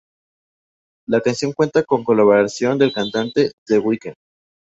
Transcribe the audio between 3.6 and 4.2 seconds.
The Weeknd.